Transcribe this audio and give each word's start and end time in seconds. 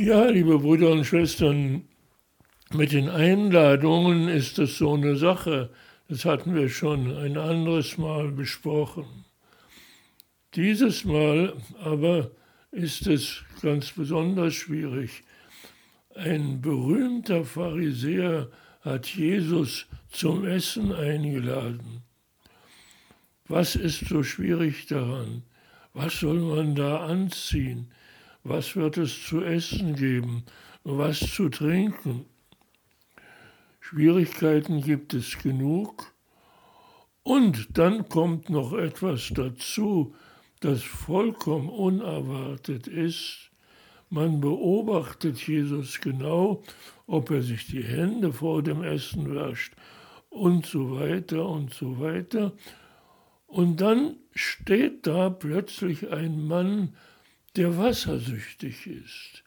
Ja, 0.00 0.26
liebe 0.26 0.60
Brüder 0.60 0.92
und 0.92 1.04
Schwestern, 1.04 1.82
mit 2.72 2.92
den 2.92 3.08
Einladungen 3.08 4.28
ist 4.28 4.58
das 4.58 4.78
so 4.78 4.94
eine 4.94 5.16
Sache. 5.16 5.70
Das 6.08 6.24
hatten 6.24 6.54
wir 6.54 6.68
schon 6.68 7.16
ein 7.16 7.36
anderes 7.36 7.98
Mal 7.98 8.30
besprochen. 8.30 9.24
Dieses 10.54 11.04
Mal 11.04 11.52
aber 11.82 12.30
ist 12.70 13.08
es 13.08 13.42
ganz 13.60 13.90
besonders 13.90 14.54
schwierig. 14.54 15.24
Ein 16.14 16.60
berühmter 16.60 17.44
Pharisäer 17.44 18.50
hat 18.82 19.08
Jesus 19.08 19.86
zum 20.12 20.44
Essen 20.44 20.92
eingeladen. 20.92 22.04
Was 23.48 23.74
ist 23.74 24.06
so 24.06 24.22
schwierig 24.22 24.86
daran? 24.86 25.42
Was 25.92 26.20
soll 26.20 26.38
man 26.38 26.76
da 26.76 27.04
anziehen? 27.04 27.90
Was 28.44 28.76
wird 28.76 28.96
es 28.96 29.26
zu 29.26 29.42
essen 29.42 29.94
geben? 29.94 30.44
Was 30.84 31.18
zu 31.18 31.48
trinken? 31.48 32.24
Schwierigkeiten 33.80 34.82
gibt 34.82 35.14
es 35.14 35.38
genug. 35.38 36.12
Und 37.22 37.76
dann 37.76 38.08
kommt 38.08 38.48
noch 38.50 38.72
etwas 38.72 39.30
dazu, 39.34 40.14
das 40.60 40.82
vollkommen 40.82 41.68
unerwartet 41.68 42.86
ist. 42.86 43.50
Man 44.10 44.40
beobachtet 44.40 45.46
Jesus 45.46 46.00
genau, 46.00 46.62
ob 47.06 47.30
er 47.30 47.42
sich 47.42 47.66
die 47.66 47.82
Hände 47.82 48.32
vor 48.32 48.62
dem 48.62 48.82
Essen 48.82 49.34
wäscht 49.34 49.74
und 50.30 50.66
so 50.66 50.98
weiter 50.98 51.46
und 51.46 51.74
so 51.74 52.00
weiter. 52.00 52.52
Und 53.46 53.80
dann 53.80 54.16
steht 54.34 55.06
da 55.06 55.30
plötzlich 55.30 56.10
ein 56.10 56.46
Mann, 56.46 56.94
der 57.58 57.76
wassersüchtig 57.76 58.86
ist. 58.86 59.42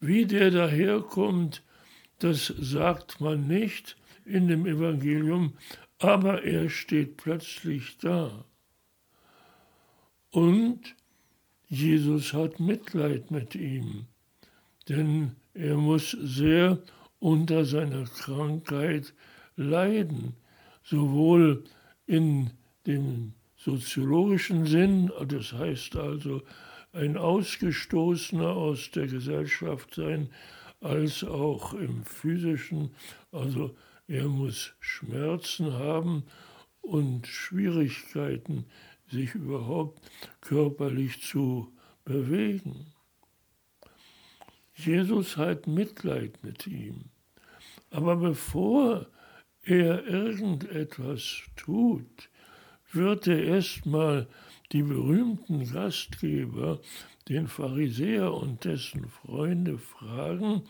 Wie 0.00 0.26
der 0.26 0.50
daherkommt, 0.52 1.62
das 2.20 2.46
sagt 2.46 3.20
man 3.20 3.48
nicht 3.48 3.96
in 4.24 4.46
dem 4.46 4.64
Evangelium, 4.64 5.54
aber 5.98 6.44
er 6.44 6.70
steht 6.70 7.16
plötzlich 7.16 7.98
da. 7.98 8.44
Und 10.30 10.94
Jesus 11.68 12.32
hat 12.32 12.60
Mitleid 12.60 13.32
mit 13.32 13.56
ihm, 13.56 14.06
denn 14.88 15.32
er 15.52 15.76
muss 15.76 16.12
sehr 16.12 16.78
unter 17.18 17.64
seiner 17.64 18.04
Krankheit 18.04 19.14
leiden, 19.56 20.36
sowohl 20.84 21.64
in 22.06 22.50
dem 22.86 23.32
soziologischen 23.56 24.66
Sinn, 24.66 25.10
das 25.26 25.52
heißt 25.52 25.96
also 25.96 26.42
ein 26.92 27.16
Ausgestoßener 27.16 28.48
aus 28.48 28.90
der 28.90 29.06
Gesellschaft 29.06 29.94
sein, 29.94 30.30
als 30.80 31.24
auch 31.24 31.74
im 31.74 32.04
physischen. 32.04 32.94
Also 33.30 33.74
er 34.06 34.28
muss 34.28 34.74
Schmerzen 34.80 35.72
haben 35.72 36.24
und 36.80 37.26
Schwierigkeiten, 37.26 38.66
sich 39.10 39.34
überhaupt 39.34 40.00
körperlich 40.40 41.22
zu 41.22 41.72
bewegen. 42.04 42.92
Jesus 44.74 45.36
hat 45.36 45.66
Mitleid 45.66 46.42
mit 46.42 46.66
ihm. 46.66 47.04
Aber 47.90 48.16
bevor 48.16 49.06
er 49.62 50.04
irgendetwas 50.06 51.42
tut, 51.56 52.30
wird 52.90 53.26
er 53.26 53.42
erstmal 53.42 54.26
die 54.72 54.82
berühmten 54.82 55.70
Gastgeber 55.70 56.80
den 57.28 57.46
Pharisäer 57.46 58.32
und 58.32 58.64
dessen 58.64 59.08
Freunde 59.08 59.78
fragen, 59.78 60.62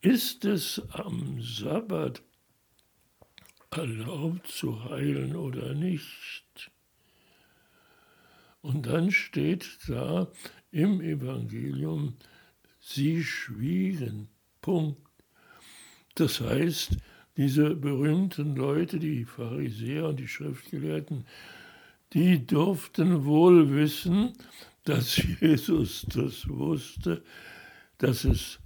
ist 0.00 0.44
es 0.44 0.82
am 0.90 1.40
Sabbat 1.40 2.22
erlaubt 3.70 4.46
zu 4.48 4.84
heilen 4.84 5.36
oder 5.36 5.74
nicht? 5.74 6.70
Und 8.62 8.86
dann 8.86 9.10
steht 9.10 9.78
da 9.88 10.28
im 10.70 11.00
Evangelium, 11.00 12.16
sie 12.80 13.22
schwiegen. 13.22 14.28
Punkt. 14.62 15.00
Das 16.14 16.40
heißt, 16.40 16.96
diese 17.36 17.74
berühmten 17.74 18.56
Leute, 18.56 18.98
die 18.98 19.24
Pharisäer 19.24 20.08
und 20.08 20.20
die 20.20 20.28
Schriftgelehrten, 20.28 21.26
die 22.14 22.46
durften 22.46 23.24
wohl 23.24 23.74
wissen, 23.74 24.32
dass 24.84 25.16
Jesus 25.16 26.06
das 26.08 26.48
wusste, 26.48 27.24
dass 27.98 28.24
es 28.24 28.60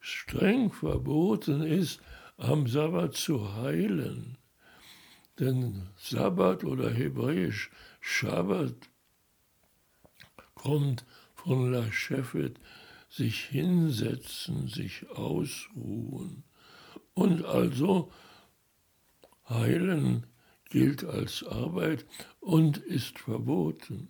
streng 0.00 0.72
verboten 0.72 1.62
ist, 1.62 2.00
am 2.36 2.66
Sabbat 2.66 3.14
zu 3.14 3.54
heilen. 3.56 4.38
Denn 5.38 5.88
Sabbat 5.96 6.64
oder 6.64 6.90
hebräisch 6.90 7.70
Shabbat 8.00 8.74
kommt 10.54 11.04
von 11.34 11.70
La 11.70 11.90
Shefet, 11.92 12.58
sich 13.08 13.44
hinsetzen, 13.44 14.68
sich 14.68 15.08
ausruhen. 15.10 16.44
Und 17.14 17.44
also 17.44 18.10
heilen 19.48 20.26
gilt 20.70 21.04
als 21.04 21.44
Arbeit 21.44 22.06
und 22.40 22.78
ist 22.78 23.18
verboten. 23.18 24.08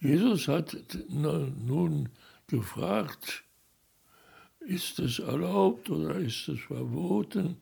Jesus 0.00 0.48
hat 0.48 0.76
nun 1.08 2.08
gefragt, 2.46 3.44
ist 4.60 4.98
es 4.98 5.18
erlaubt 5.18 5.90
oder 5.90 6.14
ist 6.14 6.48
es 6.48 6.60
verboten? 6.60 7.56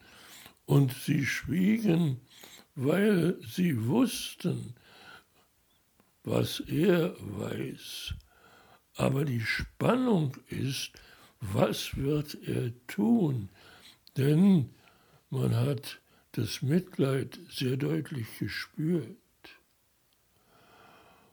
Und 0.67 0.93
sie 0.93 1.25
schwiegen, 1.25 2.21
weil 2.75 3.39
sie 3.43 3.87
wussten, 3.87 4.75
was 6.23 6.61
er 6.61 7.17
weiß. 7.19 8.15
Aber 8.97 9.25
die 9.25 9.41
Spannung 9.41 10.37
ist, 10.49 10.93
was 11.41 11.97
wird 11.97 12.37
er 12.47 12.73
tun? 12.87 13.49
Denn 14.17 14.71
man 15.31 15.57
hat 15.57 16.01
das 16.33 16.63
Mitleid 16.63 17.39
sehr 17.51 17.77
deutlich 17.77 18.27
gespürt. 18.39 19.17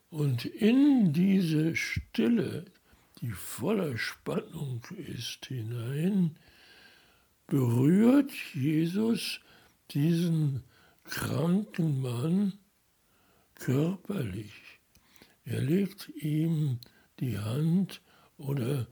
Und 0.09 0.45
in 0.45 1.11
diese 1.11 1.75
Stille, 1.75 2.65
die 3.21 3.31
voller 3.31 3.97
Spannung 3.97 4.81
ist, 4.95 5.45
hinein, 5.47 6.37
berührt 7.47 8.31
Jesus 8.53 9.39
diesen 9.91 10.63
kranken 11.03 12.01
Mann 12.01 12.53
körperlich. 13.55 14.53
Er 15.43 15.61
legt 15.61 16.09
ihm 16.15 16.79
die 17.19 17.37
Hand 17.37 18.01
oder 18.37 18.87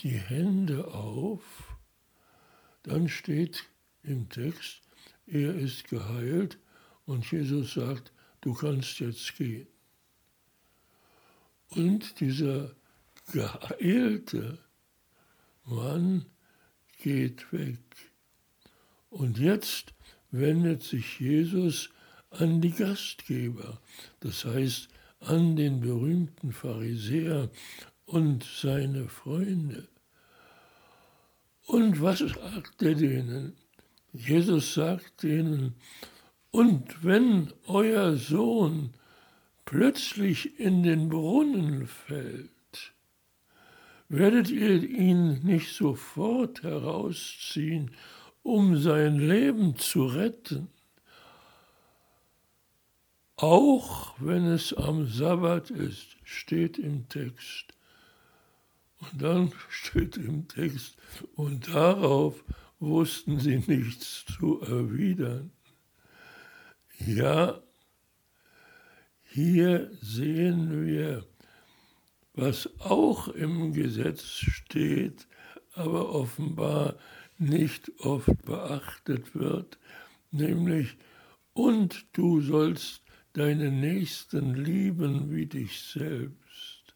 die 0.00 0.16
Hände 0.16 0.88
auf. 0.94 1.76
Dann 2.82 3.08
steht 3.08 3.64
im 4.02 4.28
Text, 4.28 4.87
er 5.30 5.54
ist 5.54 5.88
geheilt 5.88 6.58
und 7.06 7.30
Jesus 7.30 7.74
sagt, 7.74 8.12
du 8.40 8.54
kannst 8.54 9.00
jetzt 9.00 9.36
gehen. 9.36 9.66
Und 11.70 12.20
dieser 12.20 12.74
geheilte 13.32 14.58
Mann 15.64 16.26
geht 16.98 17.52
weg. 17.52 17.78
Und 19.10 19.38
jetzt 19.38 19.94
wendet 20.30 20.82
sich 20.82 21.20
Jesus 21.20 21.90
an 22.30 22.60
die 22.60 22.72
Gastgeber, 22.72 23.80
das 24.20 24.44
heißt 24.44 24.88
an 25.20 25.56
den 25.56 25.80
berühmten 25.80 26.52
Pharisäer 26.52 27.50
und 28.06 28.44
seine 28.44 29.08
Freunde. 29.08 29.88
Und 31.66 32.00
was 32.00 32.20
sagt 32.20 32.82
er 32.82 32.94
denen? 32.94 33.56
Jesus 34.12 34.74
sagt 34.74 35.24
ihnen, 35.24 35.74
und 36.50 37.04
wenn 37.04 37.52
euer 37.66 38.16
Sohn 38.16 38.94
plötzlich 39.64 40.58
in 40.58 40.82
den 40.82 41.08
Brunnen 41.08 41.86
fällt, 41.86 42.48
werdet 44.08 44.50
ihr 44.50 44.82
ihn 44.82 45.40
nicht 45.44 45.74
sofort 45.74 46.62
herausziehen, 46.62 47.90
um 48.42 48.78
sein 48.78 49.18
Leben 49.18 49.76
zu 49.76 50.06
retten, 50.06 50.68
auch 53.36 54.14
wenn 54.18 54.46
es 54.46 54.72
am 54.72 55.06
Sabbat 55.06 55.70
ist, 55.70 56.16
steht 56.24 56.78
im 56.78 57.08
Text. 57.08 57.66
Und 59.00 59.22
dann 59.22 59.52
steht 59.68 60.16
im 60.16 60.48
Text, 60.48 60.96
und 61.36 61.68
darauf 61.68 62.42
wussten 62.80 63.40
sie 63.40 63.58
nichts 63.66 64.24
zu 64.26 64.60
erwidern. 64.60 65.52
Ja, 66.98 67.62
hier 69.22 69.90
sehen 70.00 70.86
wir, 70.86 71.24
was 72.34 72.68
auch 72.80 73.28
im 73.28 73.72
Gesetz 73.72 74.22
steht, 74.22 75.26
aber 75.74 76.14
offenbar 76.14 76.96
nicht 77.38 77.90
oft 78.00 78.42
beachtet 78.42 79.34
wird, 79.34 79.78
nämlich 80.30 80.96
und 81.52 82.06
du 82.12 82.40
sollst 82.40 83.02
deinen 83.32 83.80
Nächsten 83.80 84.54
lieben 84.54 85.30
wie 85.30 85.46
dich 85.46 85.80
selbst. 85.80 86.94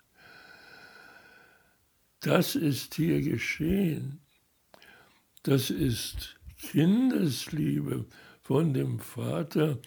Das 2.20 2.54
ist 2.54 2.94
hier 2.94 3.20
geschehen. 3.20 4.21
Das 5.44 5.70
ist 5.70 6.36
Kindesliebe 6.56 8.06
von 8.42 8.72
dem 8.74 9.00
Vater 9.00 9.78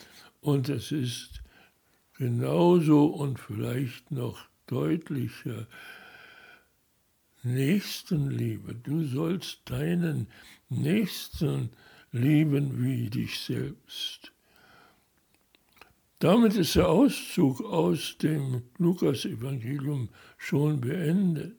und 0.41 0.67
es 0.67 0.91
ist 0.91 1.41
genauso 2.17 3.05
und 3.05 3.39
vielleicht 3.39 4.11
noch 4.11 4.47
deutlicher 4.67 5.67
Nächstenliebe. 7.43 8.75
Du 8.75 9.05
sollst 9.05 9.61
deinen 9.69 10.27
Nächsten 10.67 11.69
lieben 12.11 12.83
wie 12.83 13.09
dich 13.09 13.39
selbst. 13.39 14.33
Damit 16.19 16.55
ist 16.55 16.75
der 16.75 16.89
Auszug 16.89 17.61
aus 17.61 18.17
dem 18.17 18.63
Lukasevangelium 18.77 20.09
schon 20.37 20.81
beendet. 20.81 21.55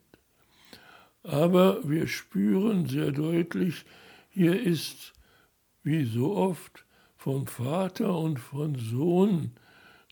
Aber 1.26 1.80
wir 1.88 2.06
spüren 2.06 2.86
sehr 2.86 3.10
deutlich, 3.10 3.84
hier 4.28 4.62
ist, 4.62 5.12
wie 5.82 6.04
so 6.04 6.36
oft, 6.36 6.84
von 7.16 7.48
Vater 7.48 8.16
und 8.16 8.38
von 8.38 8.76
Sohn 8.76 9.50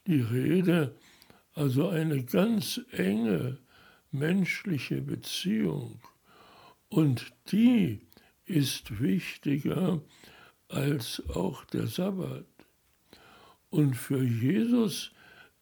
die 0.09 0.21
Rede, 0.21 0.97
also 1.53 1.89
eine 1.89 2.25
ganz 2.25 2.81
enge 2.91 3.59
menschliche 4.11 5.01
Beziehung. 5.03 6.01
Und 6.89 7.33
die 7.53 8.01
ist 8.45 9.01
wichtiger 9.01 10.01
als 10.67 11.23
auch 11.29 11.65
der 11.67 11.87
Sabbat. 11.87 12.45
Und 13.71 13.95
für 13.95 14.25
Jesus 14.25 15.13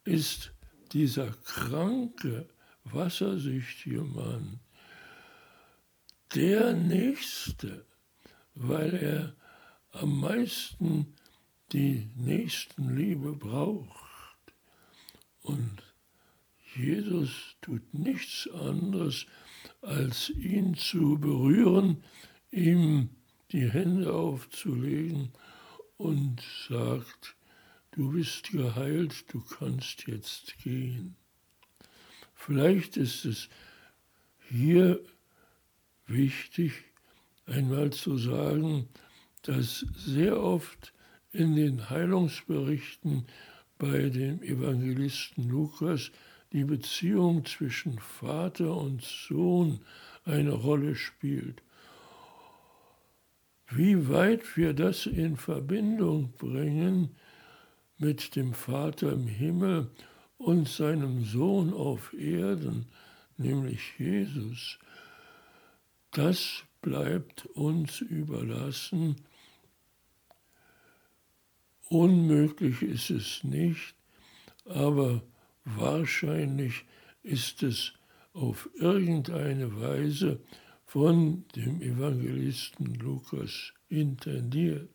ist 0.03 0.51
dieser 0.93 1.27
kranke, 1.45 2.49
wassersüchtige 2.85 4.01
Mann 4.01 4.59
der 6.35 6.73
Nächste, 6.73 7.85
weil 8.55 8.93
er 8.95 9.35
am 9.91 10.19
meisten 10.19 11.13
die 11.71 12.09
Nächstenliebe 12.15 13.33
braucht. 13.33 14.53
Und 15.41 15.83
Jesus 16.75 17.55
tut 17.61 17.93
nichts 17.93 18.49
anderes, 18.51 19.27
als 19.81 20.29
ihn 20.29 20.75
zu 20.75 21.19
berühren, 21.19 22.03
ihm 22.51 23.09
die 23.51 23.69
Hände 23.69 24.13
aufzulegen 24.13 25.31
und 25.97 26.41
sagt, 26.67 27.35
du 27.91 28.11
bist 28.11 28.51
geheilt, 28.51 29.25
du 29.31 29.41
kannst 29.41 30.07
jetzt 30.07 30.57
gehen. 30.63 31.15
Vielleicht 32.33 32.97
ist 32.97 33.25
es 33.25 33.49
hier 34.49 34.99
wichtig, 36.07 36.73
einmal 37.45 37.91
zu 37.91 38.17
sagen, 38.17 38.87
dass 39.43 39.85
sehr 39.95 40.41
oft 40.41 40.93
in 41.31 41.55
den 41.55 41.89
Heilungsberichten 41.89 43.25
bei 43.77 44.09
dem 44.09 44.41
Evangelisten 44.41 45.49
Lukas 45.49 46.11
die 46.51 46.63
Beziehung 46.63 47.45
zwischen 47.45 47.99
Vater 47.99 48.77
und 48.77 49.01
Sohn 49.01 49.81
eine 50.23 50.51
Rolle 50.51 50.95
spielt. 50.95 51.61
Wie 53.69 54.07
weit 54.07 54.55
wir 54.55 54.73
das 54.73 55.07
in 55.07 55.35
Verbindung 55.35 56.31
bringen 56.37 57.15
mit 57.97 58.35
dem 58.35 58.53
Vater 58.53 59.11
im 59.11 59.27
Himmel 59.27 59.89
und 60.37 60.69
seinem 60.69 61.23
Sohn 61.23 61.73
auf 61.73 62.13
Erden, 62.13 62.85
nämlich 63.37 63.97
Jesus, 63.97 64.77
das 66.13 66.63
bleibt 66.81 67.45
uns 67.47 68.01
überlassen. 68.01 69.15
Unmöglich 71.89 72.81
ist 72.81 73.09
es 73.09 73.43
nicht, 73.43 73.95
aber 74.65 75.23
wahrscheinlich 75.65 76.85
ist 77.23 77.63
es 77.63 77.93
auf 78.33 78.69
irgendeine 78.75 79.79
Weise 79.79 80.39
von 80.85 81.45
dem 81.55 81.81
Evangelisten 81.81 82.95
Lukas 82.95 83.73
intendiert. 83.89 84.89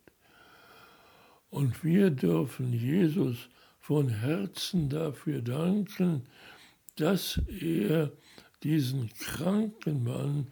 Und 1.51 1.83
wir 1.83 2.11
dürfen 2.11 2.73
Jesus 2.73 3.49
von 3.81 4.09
Herzen 4.09 4.89
dafür 4.89 5.41
danken, 5.41 6.27
dass 6.97 7.41
er 7.49 8.13
diesen 8.63 9.09
kranken 9.15 10.05
Mann 10.05 10.49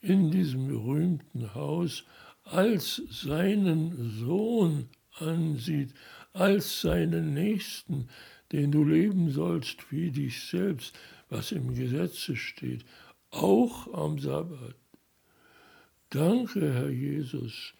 in 0.00 0.30
diesem 0.30 0.68
berühmten 0.68 1.54
Haus 1.54 2.04
als 2.44 3.02
seinen 3.10 4.10
Sohn 4.18 4.88
ansieht, 5.18 5.94
als 6.32 6.80
seinen 6.80 7.34
Nächsten, 7.34 8.08
den 8.52 8.72
du 8.72 8.84
leben 8.84 9.30
sollst 9.30 9.90
wie 9.90 10.10
dich 10.10 10.48
selbst, 10.48 10.98
was 11.28 11.52
im 11.52 11.74
Gesetze 11.74 12.36
steht, 12.36 12.84
auch 13.30 13.92
am 13.94 14.18
Sabbat. 14.18 14.74
Danke, 16.10 16.72
Herr 16.72 16.90
Jesus, 16.90 17.74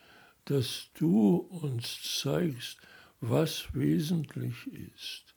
dass 0.44 0.90
du 0.94 1.37
uns 1.37 2.20
zeigst, 2.20 2.78
was 3.20 3.75
wesentlich 3.75 4.66
ist. 4.94 5.34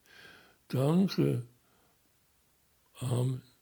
Danke. 0.68 1.46
Amen. 3.00 3.53